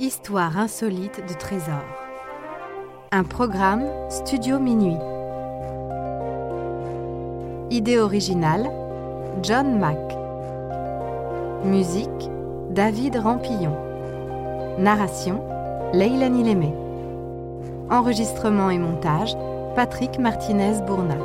Histoire 0.00 0.58
insolite 0.58 1.20
de 1.24 1.34
trésors. 1.34 1.84
Un 3.12 3.22
programme 3.22 3.84
Studio 4.10 4.58
Minuit. 4.58 4.98
Idée 7.70 8.00
originale 8.00 8.68
John 9.44 9.78
Mack. 9.78 10.00
Musique 11.64 12.28
David 12.70 13.14
Rampillon. 13.14 13.76
Narration 14.80 15.40
Leilani 15.92 16.42
Lémé. 16.42 16.74
Enregistrement 17.88 18.70
et 18.70 18.78
montage 18.78 19.36
Patrick 19.76 20.18
Martinez-Bourna. 20.18 21.18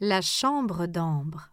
La 0.00 0.20
chambre 0.20 0.84
d'ambre. 0.84 1.51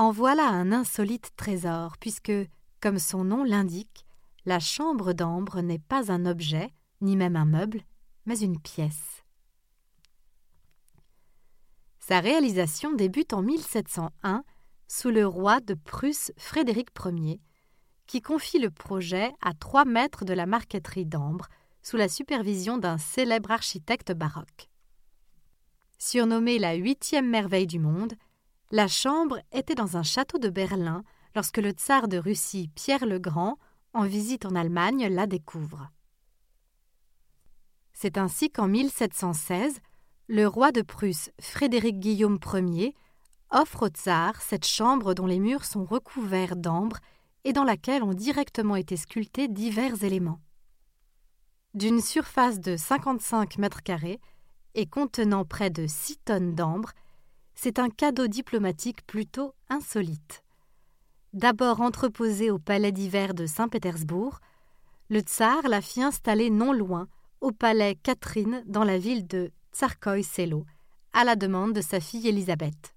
En 0.00 0.12
voilà 0.12 0.48
un 0.48 0.72
insolite 0.72 1.30
trésor, 1.36 1.98
puisque, 1.98 2.32
comme 2.80 2.98
son 2.98 3.22
nom 3.22 3.44
l'indique, 3.44 4.06
la 4.46 4.58
chambre 4.58 5.12
d'ambre 5.12 5.60
n'est 5.60 5.78
pas 5.78 6.10
un 6.10 6.24
objet, 6.24 6.72
ni 7.02 7.18
même 7.18 7.36
un 7.36 7.44
meuble, 7.44 7.82
mais 8.24 8.38
une 8.38 8.58
pièce. 8.58 9.22
Sa 11.98 12.20
réalisation 12.20 12.94
débute 12.94 13.34
en 13.34 13.42
1701 13.42 14.42
sous 14.88 15.10
le 15.10 15.26
roi 15.26 15.60
de 15.60 15.74
Prusse 15.74 16.32
Frédéric 16.38 16.88
Ier, 17.04 17.42
qui 18.06 18.22
confie 18.22 18.58
le 18.58 18.70
projet 18.70 19.30
à 19.42 19.52
trois 19.52 19.84
maîtres 19.84 20.24
de 20.24 20.32
la 20.32 20.46
marqueterie 20.46 21.04
d'Ambre 21.04 21.48
sous 21.82 21.98
la 21.98 22.08
supervision 22.08 22.78
d'un 22.78 22.96
célèbre 22.96 23.50
architecte 23.50 24.12
baroque. 24.12 24.70
Surnommée 25.98 26.58
la 26.58 26.72
huitième 26.72 27.28
merveille 27.28 27.66
du 27.66 27.78
monde, 27.78 28.14
la 28.70 28.86
chambre 28.86 29.40
était 29.52 29.74
dans 29.74 29.96
un 29.96 30.02
château 30.02 30.38
de 30.38 30.48
Berlin 30.48 31.02
lorsque 31.34 31.58
le 31.58 31.70
tsar 31.70 32.08
de 32.08 32.18
Russie 32.18 32.70
Pierre 32.74 33.06
le 33.06 33.18
Grand, 33.18 33.58
en 33.92 34.04
visite 34.04 34.46
en 34.46 34.54
Allemagne, 34.54 35.08
la 35.08 35.26
découvre. 35.26 35.90
C'est 37.92 38.18
ainsi 38.18 38.50
qu'en 38.50 38.68
1716, 38.68 39.80
le 40.28 40.46
roi 40.46 40.70
de 40.70 40.82
Prusse 40.82 41.30
Frédéric 41.40 41.98
Guillaume 41.98 42.38
Ier 42.54 42.94
offre 43.50 43.86
au 43.86 43.88
tsar 43.88 44.40
cette 44.40 44.64
chambre 44.64 45.14
dont 45.14 45.26
les 45.26 45.40
murs 45.40 45.64
sont 45.64 45.84
recouverts 45.84 46.54
d'ambre 46.54 46.98
et 47.42 47.52
dans 47.52 47.64
laquelle 47.64 48.04
ont 48.04 48.14
directement 48.14 48.76
été 48.76 48.96
sculptés 48.96 49.48
divers 49.48 50.04
éléments. 50.04 50.40
D'une 51.74 52.00
surface 52.00 52.60
de 52.60 52.76
55 52.76 53.58
mètres 53.58 53.82
carrés 53.82 54.20
et 54.74 54.86
contenant 54.86 55.44
près 55.44 55.70
de 55.70 55.86
6 55.88 56.18
tonnes 56.24 56.54
d'ambre, 56.54 56.92
c'est 57.54 57.78
un 57.78 57.90
cadeau 57.90 58.26
diplomatique 58.26 59.06
plutôt 59.06 59.54
insolite. 59.68 60.42
D'abord 61.32 61.80
entreposé 61.80 62.50
au 62.50 62.58
palais 62.58 62.92
d'hiver 62.92 63.34
de 63.34 63.46
Saint-Pétersbourg, 63.46 64.40
le 65.08 65.20
tsar 65.20 65.68
la 65.68 65.80
fit 65.80 66.02
installer 66.02 66.50
non 66.50 66.72
loin, 66.72 67.08
au 67.40 67.52
palais 67.52 67.96
Catherine 68.02 68.62
dans 68.66 68.84
la 68.84 68.98
ville 68.98 69.26
de 69.26 69.50
Tsarkoï-Selo, 69.72 70.64
à 71.12 71.24
la 71.24 71.36
demande 71.36 71.72
de 71.72 71.80
sa 71.80 72.00
fille 72.00 72.28
Élisabeth. 72.28 72.94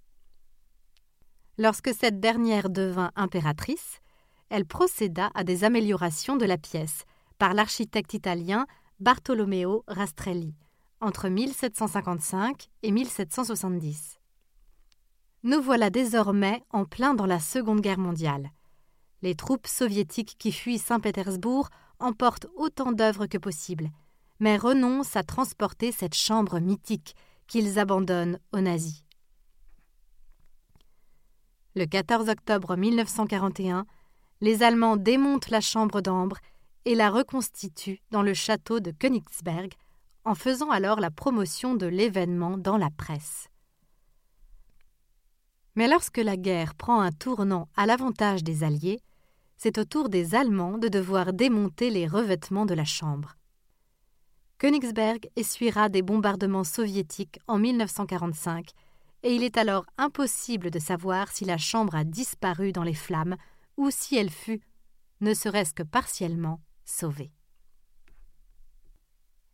Lorsque 1.57 1.93
cette 1.93 2.19
dernière 2.19 2.69
devint 2.69 3.11
impératrice, 3.15 4.01
elle 4.49 4.65
procéda 4.65 5.31
à 5.33 5.43
des 5.43 5.63
améliorations 5.63 6.35
de 6.35 6.45
la 6.45 6.57
pièce 6.57 7.05
par 7.37 7.53
l'architecte 7.53 8.13
italien 8.13 8.65
Bartolomeo 8.99 9.83
Rastrelli 9.87 10.55
entre 11.03 11.27
1755 11.27 12.69
et 12.81 12.91
1770. 12.91 14.19
Nous 15.45 15.61
voilà 15.61 15.89
désormais 15.89 16.63
en 16.69 16.85
plein 16.85 17.13
dans 17.13 17.25
la 17.25 17.41
Seconde 17.41 17.81
Guerre 17.81 17.99
mondiale. 17.99 18.51
Les 19.21 19.35
troupes 19.35 19.67
soviétiques 19.67 20.37
qui 20.39 20.53
fuient 20.53 20.77
Saint-Pétersbourg 20.77 21.67
emportent 21.99 22.47
autant 22.55 22.93
d'œuvres 22.93 23.25
que 23.25 23.37
possible, 23.37 23.89
mais 24.39 24.55
renoncent 24.55 25.17
à 25.17 25.23
transporter 25.23 25.91
cette 25.91 26.15
chambre 26.15 26.61
mythique 26.61 27.13
qu'ils 27.47 27.77
abandonnent 27.77 28.39
aux 28.53 28.61
nazis. 28.61 29.03
Le 31.75 31.87
14 31.87 32.29
octobre 32.29 32.77
1941, 32.77 33.85
les 34.39 34.63
Allemands 34.63 34.95
démontent 34.95 35.49
la 35.49 35.59
chambre 35.59 35.99
d'ambre 35.99 36.37
et 36.85 36.95
la 36.95 37.09
reconstituent 37.09 38.01
dans 38.11 38.21
le 38.21 38.33
château 38.33 38.79
de 38.79 38.91
Königsberg, 38.91 39.73
en 40.23 40.35
faisant 40.35 40.69
alors 40.69 41.01
la 41.01 41.11
promotion 41.11 41.75
de 41.75 41.85
l'événement 41.85 42.57
dans 42.57 42.77
la 42.77 42.89
presse. 42.89 43.49
Mais 45.75 45.87
lorsque 45.87 46.17
la 46.17 46.37
guerre 46.37 46.75
prend 46.75 47.01
un 47.01 47.11
tournant 47.11 47.67
à 47.75 47.85
l'avantage 47.85 48.43
des 48.43 48.63
Alliés, 48.63 48.99
c'est 49.57 49.77
au 49.77 49.85
tour 49.85 50.09
des 50.09 50.35
Allemands 50.35 50.77
de 50.77 50.87
devoir 50.87 51.33
démonter 51.33 51.89
les 51.89 52.07
revêtements 52.07 52.65
de 52.65 52.73
la 52.73 52.85
chambre. 52.85 53.35
Königsberg 54.57 55.29
essuiera 55.35 55.89
des 55.89 56.01
bombardements 56.01 56.63
soviétiques 56.63 57.39
en 57.47 57.57
1945 57.57 58.71
et 59.23 59.35
il 59.35 59.43
est 59.43 59.57
alors 59.57 59.85
impossible 59.97 60.69
de 60.69 60.79
savoir 60.79 61.31
si 61.31 61.45
la 61.45 61.57
chambre 61.57 61.95
a 61.95 62.03
disparu 62.03 62.71
dans 62.71 62.83
les 62.83 62.93
flammes 62.93 63.37
ou 63.77 63.89
si 63.89 64.15
elle 64.15 64.29
fut, 64.29 64.61
ne 65.21 65.33
serait-ce 65.33 65.73
que 65.73 65.83
partiellement, 65.83 66.59
sauvée. 66.85 67.31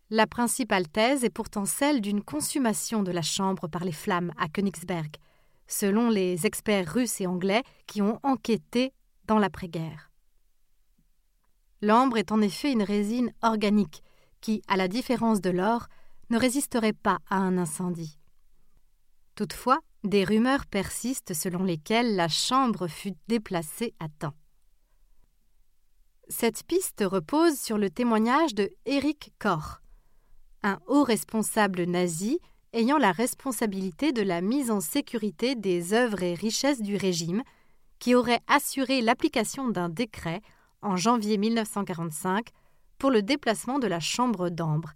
La 0.10 0.26
principale 0.26 0.88
thèse 0.88 1.24
est 1.24 1.30
pourtant 1.30 1.66
celle 1.66 2.02
d'une 2.02 2.24
consommation 2.24 3.04
de 3.04 3.12
la 3.12 3.22
chambre 3.22 3.68
par 3.68 3.86
les 3.86 3.92
flammes 3.92 4.34
à 4.38 4.48
Königsberg, 4.50 5.12
selon 5.70 6.10
les 6.10 6.46
experts 6.46 6.92
russes 6.92 7.22
et 7.22 7.28
anglais 7.28 7.64
qui 7.88 8.02
ont 8.02 8.20
enquêté 8.24 8.92
dans 9.26 9.40
l'après-guerre. 9.40 10.12
L'ambre 11.82 12.18
est 12.18 12.34
en 12.34 12.42
effet 12.42 12.74
une 12.74 12.84
résine 12.84 13.32
organique 13.42 14.04
qui, 14.42 14.62
à 14.68 14.76
la 14.76 14.90
différence 14.90 15.40
de 15.40 15.50
l'or, 15.50 15.88
ne 16.30 16.38
résisterait 16.38 16.94
pas 16.94 17.20
à 17.30 17.38
un 17.38 17.58
incendie. 17.58 18.20
Toutefois, 19.36 19.80
des 20.04 20.24
rumeurs 20.24 20.66
persistent 20.66 21.34
selon 21.34 21.64
lesquelles 21.64 22.16
la 22.16 22.28
chambre 22.28 22.88
fut 22.88 23.14
déplacée 23.28 23.94
à 24.00 24.10
temps. 24.10 24.36
Cette 26.28 26.64
piste 26.64 27.04
repose 27.06 27.58
sur 27.60 27.78
le 27.78 27.90
témoignage 27.90 28.54
de 28.54 28.70
Erich 28.86 29.34
Koch, 29.40 29.82
un 30.64 30.80
haut 30.88 31.04
responsable 31.04 31.84
nazi 31.84 32.40
ayant 32.74 32.98
la 32.98 33.12
responsabilité 33.12 34.12
de 34.12 34.22
la 34.22 34.42
mise 34.42 34.72
en 34.72 34.80
sécurité 34.80 35.56
des 35.56 35.94
œuvres 35.94 36.24
et 36.24 36.34
richesses 36.34 36.82
du 36.82 36.96
régime, 36.96 37.44
qui 38.00 38.16
aurait 38.16 38.42
assuré 38.48 39.02
l'application 39.02 39.68
d'un 39.68 39.90
décret 39.90 40.42
en 40.82 40.96
janvier 40.96 41.38
1945 41.38 42.48
pour 42.98 43.12
le 43.12 43.22
déplacement 43.22 43.80
de 43.80 43.88
la 43.88 44.00
chambre 44.00 44.50
d'ambre, 44.50 44.94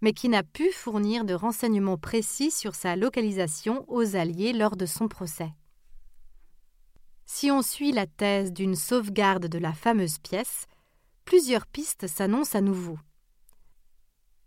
mais 0.00 0.12
qui 0.12 0.28
n'a 0.28 0.42
pu 0.42 0.70
fournir 0.72 1.24
de 1.24 1.34
renseignements 1.34 1.98
précis 1.98 2.50
sur 2.50 2.74
sa 2.74 2.96
localisation 2.96 3.84
aux 3.88 4.16
Alliés 4.16 4.52
lors 4.52 4.76
de 4.76 4.86
son 4.86 5.08
procès. 5.08 5.52
Si 7.26 7.50
on 7.50 7.62
suit 7.62 7.92
la 7.92 8.06
thèse 8.06 8.52
d'une 8.52 8.74
sauvegarde 8.74 9.46
de 9.46 9.58
la 9.58 9.72
fameuse 9.72 10.18
pièce, 10.18 10.66
plusieurs 11.24 11.66
pistes 11.66 12.08
s'annoncent 12.08 12.58
à 12.58 12.60
nouveau. 12.60 12.98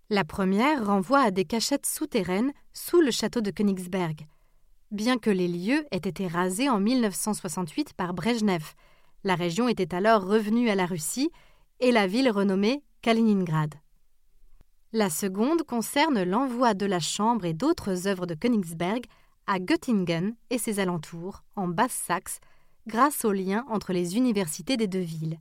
La 0.10 0.26
première 0.26 0.86
renvoie 0.86 1.22
à 1.22 1.32
des 1.32 1.46
cachettes 1.46 1.86
souterraines 1.86 2.52
sous 2.74 3.00
le 3.00 3.10
château 3.10 3.42
de 3.42 3.52
Königsberg, 3.52 4.28
bien 4.92 5.18
que 5.18 5.30
les 5.30 5.48
lieux 5.48 5.86
aient 5.92 5.98
été 5.98 6.28
rasés 6.28 6.70
en 6.70 6.80
1968 6.80 7.94
par 7.94 8.14
Brejnev. 8.14 8.74
La 9.24 9.36
région 9.36 9.68
était 9.68 9.96
alors 9.96 10.26
revenue 10.26 10.70
à 10.70 10.76
la 10.76 10.86
Russie 10.86 11.32
et 11.80 11.92
la 11.92 12.08
ville 12.08 12.30
renommée 12.30 12.84
Kaliningrad. 13.02 13.76
La 14.92 15.10
seconde 15.10 15.64
concerne 15.64 16.24
l'envoi 16.24 16.74
de 16.74 16.86
la 16.86 17.00
chambre 17.00 17.46
et 17.46 17.54
d'autres 17.54 18.08
œuvres 18.08 18.28
de 18.28 18.36
Königsberg 18.36 19.06
à 19.48 19.60
Göttingen 19.60 20.36
et 20.50 20.58
ses 20.58 20.80
alentours, 20.80 21.44
en 21.56 21.68
Basse-Saxe, 21.68 22.40
grâce 22.88 23.26
au 23.26 23.32
lien 23.32 23.66
entre 23.70 23.94
les 23.94 24.18
universités 24.18 24.78
des 24.78 24.88
deux 24.88 25.00
villes. 25.00 25.40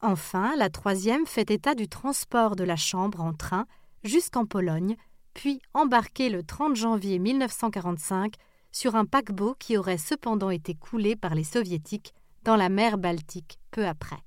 Enfin, 0.00 0.54
la 0.56 0.70
troisième 0.70 1.26
fait 1.26 1.50
état 1.50 1.74
du 1.74 1.88
transport 1.88 2.54
de 2.54 2.64
la 2.64 2.76
chambre 2.76 3.20
en 3.20 3.32
train 3.32 3.66
jusqu'en 4.04 4.46
Pologne, 4.46 4.96
puis 5.34 5.60
embarqué 5.74 6.30
le 6.30 6.42
30 6.42 6.76
janvier 6.76 7.18
1945 7.18 8.34
sur 8.70 8.94
un 8.94 9.04
paquebot 9.04 9.54
qui 9.58 9.76
aurait 9.76 9.98
cependant 9.98 10.50
été 10.50 10.74
coulé 10.74 11.16
par 11.16 11.34
les 11.34 11.44
soviétiques 11.44 12.12
dans 12.44 12.56
la 12.56 12.68
mer 12.68 12.96
Baltique 12.96 13.58
peu 13.70 13.86
après. 13.86 14.18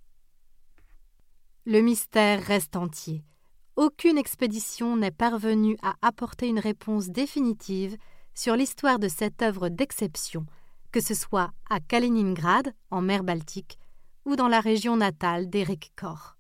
Le 1.65 1.79
mystère 1.81 2.43
reste 2.43 2.75
entier. 2.75 3.23
Aucune 3.77 4.17
expédition 4.17 4.97
n'est 4.97 5.11
parvenue 5.11 5.77
à 5.81 5.95
apporter 6.01 6.47
une 6.47 6.59
réponse 6.59 7.09
définitive 7.09 7.97
sur 8.33 8.55
l'histoire 8.55 8.99
de 8.99 9.07
cette 9.07 9.41
œuvre 9.41 9.69
d'exception, 9.69 10.45
que 10.91 10.99
ce 10.99 11.13
soit 11.13 11.51
à 11.69 11.79
Kaliningrad, 11.79 12.73
en 12.89 13.01
mer 13.01 13.23
Baltique, 13.23 13.77
ou 14.25 14.35
dans 14.35 14.47
la 14.47 14.59
région 14.59 14.97
natale 14.97 15.49
d'Éric 15.49 15.93
Koch. 15.95 16.37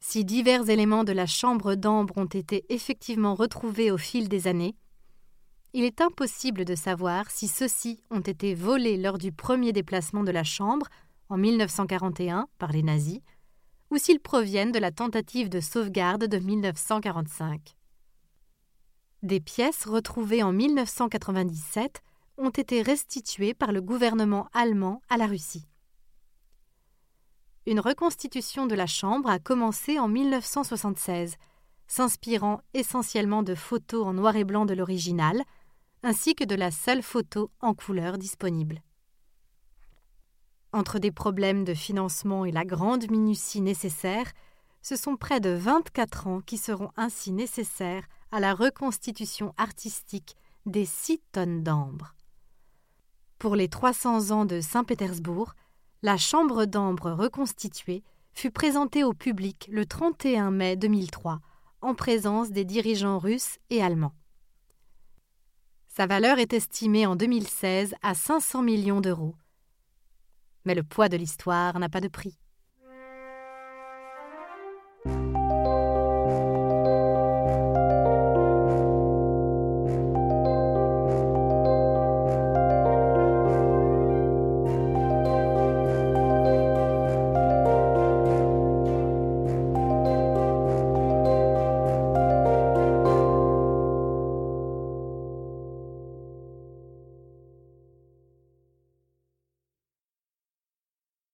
Si 0.00 0.24
divers 0.24 0.68
éléments 0.68 1.04
de 1.04 1.12
la 1.12 1.26
chambre 1.26 1.74
d'ambre 1.74 2.18
ont 2.18 2.26
été 2.26 2.64
effectivement 2.68 3.34
retrouvés 3.34 3.90
au 3.90 3.98
fil 3.98 4.28
des 4.28 4.48
années, 4.48 4.74
il 5.74 5.84
est 5.84 6.00
impossible 6.00 6.64
de 6.64 6.74
savoir 6.74 7.30
si 7.30 7.48
ceux-ci 7.48 8.02
ont 8.10 8.20
été 8.20 8.54
volés 8.54 8.96
lors 8.96 9.16
du 9.16 9.32
premier 9.32 9.72
déplacement 9.72 10.22
de 10.22 10.30
la 10.30 10.44
chambre 10.44 10.88
en 11.28 11.38
1941 11.38 12.46
par 12.58 12.72
les 12.72 12.82
nazis 12.82 13.20
ou 13.90 13.96
s'ils 13.96 14.20
proviennent 14.20 14.72
de 14.72 14.78
la 14.78 14.90
tentative 14.90 15.48
de 15.48 15.60
sauvegarde 15.60 16.26
de 16.26 16.38
1945. 16.38 17.76
Des 19.22 19.40
pièces 19.40 19.86
retrouvées 19.86 20.42
en 20.42 20.52
1997 20.52 22.02
ont 22.38 22.50
été 22.50 22.82
restituées 22.82 23.54
par 23.54 23.70
le 23.70 23.80
gouvernement 23.80 24.48
allemand 24.52 25.00
à 25.08 25.16
la 25.16 25.26
Russie. 25.26 25.68
Une 27.66 27.78
reconstitution 27.78 28.66
de 28.66 28.74
la 28.74 28.86
chambre 28.86 29.30
a 29.30 29.38
commencé 29.38 29.98
en 29.98 30.08
1976, 30.08 31.36
s'inspirant 31.86 32.60
essentiellement 32.74 33.44
de 33.44 33.54
photos 33.54 34.06
en 34.06 34.14
noir 34.14 34.34
et 34.34 34.44
blanc 34.44 34.66
de 34.66 34.74
l'original, 34.74 35.42
ainsi 36.02 36.34
que 36.34 36.44
de 36.44 36.56
la 36.56 36.72
seule 36.72 37.02
photo 37.02 37.50
en 37.60 37.74
couleur 37.74 38.18
disponible. 38.18 38.82
Entre 40.72 40.98
des 40.98 41.12
problèmes 41.12 41.64
de 41.64 41.74
financement 41.74 42.44
et 42.44 42.50
la 42.50 42.64
grande 42.64 43.08
minutie 43.10 43.60
nécessaire, 43.60 44.32
ce 44.80 44.96
sont 44.96 45.16
près 45.16 45.38
de 45.38 45.50
24 45.50 46.26
ans 46.26 46.40
qui 46.40 46.58
seront 46.58 46.90
ainsi 46.96 47.30
nécessaires 47.30 48.06
à 48.32 48.40
la 48.40 48.54
reconstitution 48.54 49.54
artistique 49.56 50.34
des 50.66 50.86
six 50.86 51.20
tonnes 51.30 51.62
d'ambre. 51.62 52.14
Pour 53.38 53.54
les 53.54 53.68
300 53.68 54.30
ans 54.30 54.44
de 54.44 54.60
Saint-Pétersbourg, 54.60 55.54
la 56.02 56.16
chambre 56.16 56.64
d'ambre 56.64 57.12
reconstituée 57.12 58.02
fut 58.32 58.50
présentée 58.50 59.04
au 59.04 59.12
public 59.12 59.68
le 59.70 59.86
31 59.86 60.50
mai 60.50 60.76
2003 60.76 61.40
en 61.80 61.94
présence 61.94 62.50
des 62.50 62.64
dirigeants 62.64 63.18
russes 63.18 63.58
et 63.70 63.82
allemands. 63.82 64.14
Sa 65.86 66.06
valeur 66.06 66.38
est 66.38 66.52
estimée 66.54 67.06
en 67.06 67.14
2016 67.14 67.94
à 68.02 68.14
500 68.14 68.62
millions 68.62 69.00
d'euros. 69.00 69.36
Mais 70.64 70.74
le 70.74 70.82
poids 70.82 71.08
de 71.08 71.16
l'histoire 71.16 71.78
n'a 71.78 71.88
pas 71.88 72.00
de 72.00 72.08
prix. 72.08 72.38